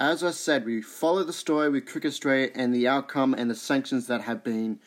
as 0.00 0.22
I 0.22 0.30
said, 0.30 0.64
we 0.64 0.80
follow 0.80 1.24
the 1.24 1.32
story 1.32 1.68
with 1.68 1.86
Cricket 1.86 2.10
Australia 2.10 2.50
and 2.54 2.72
the 2.74 2.86
outcome 2.86 3.34
and 3.34 3.50
the 3.50 3.54
sanctions 3.54 4.06
that 4.06 4.22
have 4.22 4.44
been 4.44 4.78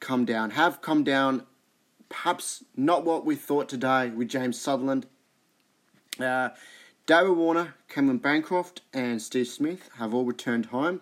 come 0.00 0.24
down 0.24 0.50
have 0.50 0.80
come 0.80 1.04
down. 1.04 1.44
Perhaps 2.08 2.64
not 2.76 3.04
what 3.04 3.26
we 3.26 3.34
thought 3.34 3.68
today 3.68 4.10
with 4.10 4.28
James 4.28 4.58
Sutherland. 4.58 5.06
Uh, 6.18 6.50
David 7.06 7.36
Warner, 7.36 7.74
Cameron 7.88 8.18
Bancroft, 8.18 8.80
and 8.92 9.20
Steve 9.20 9.48
Smith 9.48 9.90
have 9.98 10.14
all 10.14 10.24
returned 10.24 10.66
home. 10.66 11.00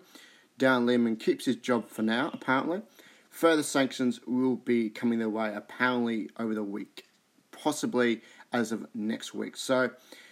Darren 0.59 0.85
Lehmann 0.85 1.15
keeps 1.15 1.45
his 1.45 1.55
job 1.55 1.89
for 1.89 2.01
now, 2.01 2.31
apparently. 2.33 2.81
Further 3.29 3.63
sanctions 3.63 4.19
will 4.25 4.55
be 4.55 4.89
coming 4.89 5.19
their 5.19 5.29
way, 5.29 5.53
apparently, 5.53 6.29
over 6.37 6.53
the 6.53 6.63
week, 6.63 7.05
possibly 7.51 8.21
as 8.53 8.71
of 8.71 8.87
next 8.93 9.33
week. 9.33 9.57
So, 9.57 9.91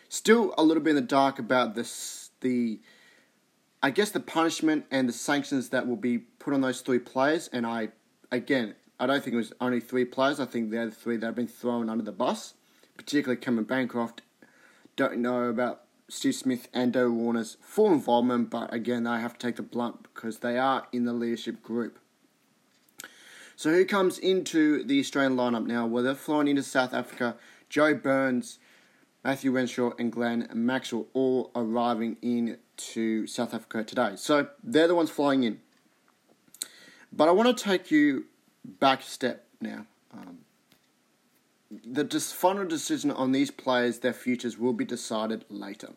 still 0.09 0.53
a 0.57 0.63
little 0.63 0.81
bit 0.81 0.91
in 0.91 0.95
the 0.95 1.01
dark 1.01 1.39
about 1.39 1.75
this, 1.75 2.29
the, 2.41 2.79
I 3.83 3.89
guess, 3.89 4.11
the 4.11 4.21
punishment 4.21 4.85
and 4.89 5.09
the 5.09 5.13
sanctions 5.13 5.69
that 5.69 5.85
will 5.85 5.97
be 5.97 6.17
put 6.17 6.53
on 6.53 6.61
those 6.61 6.79
three 6.79 6.99
players. 6.99 7.49
And 7.51 7.67
I, 7.67 7.89
again, 8.31 8.75
I 8.97 9.05
don't 9.05 9.21
think 9.21 9.33
it 9.33 9.37
was 9.37 9.51
only 9.59 9.81
three 9.81 10.05
players. 10.05 10.39
I 10.39 10.45
think 10.45 10.71
the 10.71 10.89
three 10.89 11.17
that 11.17 11.25
have 11.25 11.35
been 11.35 11.47
thrown 11.47 11.89
under 11.89 12.03
the 12.03 12.13
bus, 12.13 12.53
particularly 12.95 13.41
Cameron 13.41 13.65
Bancroft. 13.65 14.21
Don't 14.95 15.17
know 15.17 15.49
about 15.49 15.81
Steve 16.07 16.35
Smith 16.35 16.69
and 16.73 16.93
Doe 16.93 17.09
Warner's 17.09 17.57
full 17.61 17.91
involvement, 17.91 18.49
but 18.49 18.73
again, 18.73 19.03
they 19.03 19.11
have 19.11 19.37
to 19.37 19.47
take 19.47 19.57
the 19.57 19.63
blunt 19.63 20.03
because 20.03 20.39
they 20.39 20.57
are 20.57 20.87
in 20.93 21.03
the 21.03 21.13
leadership 21.13 21.61
group. 21.61 21.99
So, 23.57 23.71
who 23.71 23.83
comes 23.83 24.17
into 24.17 24.83
the 24.83 24.99
Australian 24.99 25.35
lineup 25.35 25.65
now? 25.65 25.85
Well, 25.85 26.03
they're 26.03 26.15
flying 26.15 26.47
into 26.47 26.63
South 26.63 26.93
Africa. 26.93 27.35
Joe 27.69 27.93
Burns, 27.93 28.59
Matthew 29.23 29.51
Renshaw, 29.51 29.91
and 29.99 30.11
Glenn 30.11 30.47
Maxwell 30.53 31.07
all 31.13 31.51
arriving 31.55 32.17
in 32.21 32.57
to 32.77 33.27
South 33.27 33.53
Africa 33.53 33.83
today. 33.83 34.13
So, 34.15 34.47
they're 34.63 34.87
the 34.87 34.95
ones 34.95 35.09
flying 35.09 35.43
in. 35.43 35.59
But 37.11 37.27
I 37.27 37.31
want 37.31 37.55
to 37.55 37.63
take 37.63 37.91
you 37.91 38.25
back 38.65 39.01
a 39.01 39.03
step 39.03 39.45
now. 39.61 39.85
Um, 40.13 40.39
the 41.85 42.05
final 42.19 42.65
decision 42.65 43.11
on 43.11 43.31
these 43.31 43.51
players, 43.51 43.99
their 43.99 44.13
futures, 44.13 44.57
will 44.57 44.73
be 44.73 44.85
decided 44.85 45.45
later. 45.49 45.89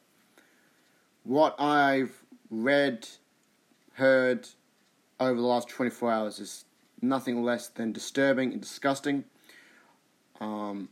What 1.24 1.60
I've 1.60 2.22
read, 2.50 3.08
heard 3.94 4.48
over 5.19 5.41
the 5.41 5.47
last 5.47 5.69
24 5.69 6.12
hours 6.12 6.38
is 6.38 6.64
nothing 7.00 7.42
less 7.42 7.69
than 7.69 7.92
disturbing 7.92 8.52
and 8.52 8.60
disgusting 8.60 9.24
um, 10.41 10.88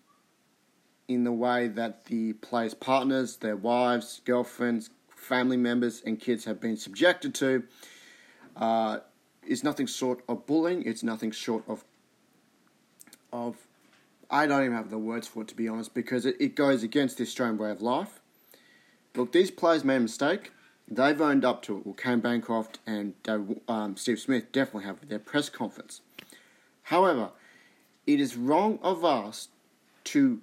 in 1.09 1.25
the 1.25 1.33
way 1.33 1.69
that 1.69 2.07
the 2.07 2.33
players' 2.35 2.75
partners, 2.75 3.37
their 3.37 3.57
wives, 3.57 4.21
girlfriends, 4.25 4.91
family 5.25 5.57
members, 5.57 6.03
and 6.05 6.21
kids 6.21 6.45
have 6.45 6.61
been 6.61 6.77
subjected 6.77 7.35
to. 7.37 7.65
Uh, 8.57 8.99
is 9.47 9.65
nothing 9.65 9.87
short 9.87 10.23
of 10.29 10.47
bullying. 10.47 10.83
It's 10.85 11.03
nothing 11.03 11.31
short 11.31 11.65
of 11.69 11.85
of 13.33 13.57
I 14.31 14.47
don't 14.47 14.63
even 14.65 14.77
have 14.77 14.91
the 14.91 14.99
words 14.99 15.29
for 15.29 15.43
it 15.43 15.49
to 15.49 15.55
be 15.55 15.69
honest 15.69 15.93
because 15.93 16.25
it, 16.25 16.37
it 16.41 16.55
goes 16.55 16.83
against 16.83 17.19
the 17.19 17.25
Australian 17.25 17.59
way 17.59 17.71
of 17.71 17.83
life. 17.83 18.21
Look, 19.15 19.33
these 19.33 19.51
players 19.51 19.85
made 19.85 19.97
a 19.97 20.01
mistake. 20.01 20.53
They've 20.89 21.21
owned 21.21 21.45
up 21.45 21.63
to 21.63 21.79
it. 21.79 21.87
Well, 21.87 21.95
Cam 21.95 22.21
Bancroft 22.21 22.79
and 22.87 23.15
um, 23.69 23.97
Steve 23.97 24.19
Smith 24.19 24.51
definitely 24.53 24.85
have 24.85 25.09
their 25.09 25.19
press 25.19 25.49
conference. 25.49 26.01
However, 26.85 27.31
it 28.07 28.21
is 28.21 28.37
wrong 28.37 28.79
of 28.83 29.05
us 29.05 29.49
to 30.05 30.41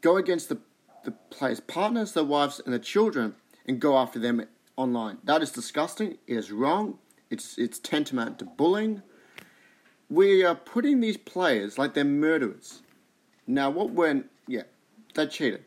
go 0.00 0.16
against 0.16 0.48
the, 0.48 0.58
the 1.04 1.12
players' 1.30 1.60
partners, 1.60 2.12
their 2.12 2.24
wives, 2.24 2.60
and 2.64 2.72
their 2.72 2.78
children 2.78 3.34
and 3.66 3.80
go 3.80 3.96
after 3.98 4.18
them 4.18 4.44
online. 4.76 5.18
That 5.24 5.42
is 5.42 5.50
disgusting. 5.50 6.18
It 6.26 6.36
is 6.36 6.52
wrong. 6.52 6.98
It's, 7.30 7.58
it's 7.58 7.78
tantamount 7.78 8.38
to 8.40 8.44
bullying 8.44 9.02
we 10.14 10.44
are 10.44 10.54
putting 10.54 11.00
these 11.00 11.16
players 11.16 11.78
like 11.78 11.94
they're 11.94 12.04
murderers. 12.04 12.82
Now, 13.46 13.70
what 13.70 13.90
when, 13.90 14.26
yeah, 14.46 14.62
they 15.14 15.26
cheated. 15.26 15.64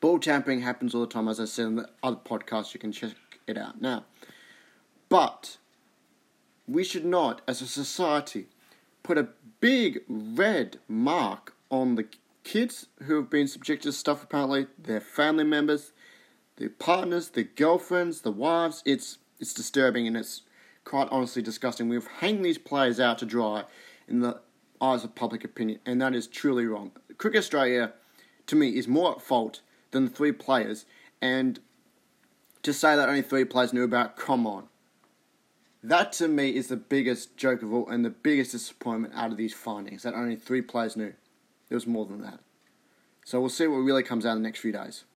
Ball 0.00 0.18
tampering 0.18 0.62
happens 0.62 0.94
all 0.94 1.02
the 1.02 1.06
time, 1.06 1.28
as 1.28 1.40
I 1.40 1.44
said 1.44 1.66
in 1.66 1.76
the 1.76 1.88
other 2.02 2.16
podcast, 2.16 2.74
you 2.74 2.80
can 2.80 2.92
check 2.92 3.12
it 3.46 3.56
out 3.56 3.80
now. 3.80 4.04
But 5.08 5.58
we 6.66 6.84
should 6.84 7.04
not, 7.04 7.42
as 7.46 7.62
a 7.62 7.66
society, 7.66 8.46
put 9.02 9.18
a 9.18 9.28
big 9.60 10.00
red 10.08 10.78
mark 10.88 11.54
on 11.70 11.94
the 11.94 12.06
kids 12.44 12.86
who 13.04 13.16
have 13.16 13.30
been 13.30 13.46
subjected 13.46 13.88
to 13.88 13.92
stuff, 13.92 14.22
apparently, 14.22 14.66
their 14.78 15.00
family 15.00 15.44
members, 15.44 15.92
their 16.56 16.70
partners, 16.70 17.30
their 17.30 17.44
girlfriends, 17.44 18.20
the 18.20 18.30
wives. 18.30 18.82
It's, 18.84 19.18
it's 19.38 19.54
disturbing 19.54 20.06
and 20.06 20.16
it's 20.16 20.42
quite 20.84 21.08
honestly 21.10 21.42
disgusting. 21.42 21.88
We've 21.88 22.06
hanged 22.06 22.44
these 22.44 22.58
players 22.58 23.00
out 23.00 23.18
to 23.18 23.26
dry 23.26 23.64
in 24.08 24.20
the 24.20 24.40
eyes 24.80 25.04
of 25.04 25.14
public 25.14 25.44
opinion, 25.44 25.78
and 25.86 26.00
that 26.02 26.14
is 26.14 26.26
truly 26.26 26.66
wrong. 26.66 26.90
Cricket 27.16 27.38
Australia, 27.38 27.92
to 28.46 28.56
me, 28.56 28.70
is 28.70 28.88
more 28.88 29.12
at 29.12 29.22
fault 29.22 29.60
than 29.92 30.04
the 30.04 30.10
three 30.10 30.32
players, 30.32 30.84
and 31.20 31.60
to 32.62 32.72
say 32.72 32.96
that 32.96 33.08
only 33.08 33.22
three 33.22 33.44
players 33.44 33.72
knew 33.72 33.84
about, 33.84 34.16
come 34.16 34.46
on. 34.46 34.68
That 35.82 36.12
to 36.14 36.28
me 36.28 36.54
is 36.54 36.68
the 36.68 36.76
biggest 36.76 37.36
joke 37.36 37.62
of 37.62 37.72
all 37.72 37.88
and 37.88 38.04
the 38.04 38.10
biggest 38.10 38.52
disappointment 38.52 39.14
out 39.16 39.32
of 39.32 39.36
these 39.36 39.52
findings 39.52 40.04
that 40.04 40.14
only 40.14 40.36
three 40.36 40.62
players 40.62 40.96
knew. 40.96 41.14
There 41.68 41.76
was 41.76 41.88
more 41.88 42.06
than 42.06 42.22
that. 42.22 42.38
So 43.24 43.40
we'll 43.40 43.50
see 43.50 43.66
what 43.66 43.78
really 43.78 44.02
comes 44.02 44.24
out 44.24 44.36
in 44.36 44.42
the 44.42 44.48
next 44.48 44.60
few 44.60 44.72
days. 44.72 45.04